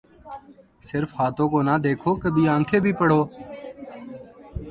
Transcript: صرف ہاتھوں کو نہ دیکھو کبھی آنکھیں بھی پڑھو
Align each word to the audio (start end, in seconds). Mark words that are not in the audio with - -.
صرف 0.89 1.09
ہاتھوں 1.19 1.47
کو 1.51 1.59
نہ 1.67 1.75
دیکھو 1.83 2.11
کبھی 2.23 2.43
آنکھیں 2.55 2.79
بھی 2.85 2.93
پڑھو 2.99 3.21